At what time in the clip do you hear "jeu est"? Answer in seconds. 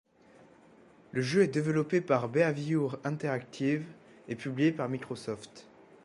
1.21-1.47